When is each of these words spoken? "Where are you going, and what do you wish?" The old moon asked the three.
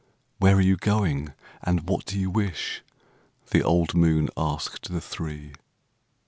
"Where 0.39 0.55
are 0.55 0.61
you 0.61 0.77
going, 0.77 1.33
and 1.61 1.87
what 1.87 2.05
do 2.07 2.17
you 2.17 2.31
wish?" 2.31 2.81
The 3.51 3.61
old 3.61 3.93
moon 3.93 4.29
asked 4.35 4.91
the 4.91 4.99
three. 4.99 5.53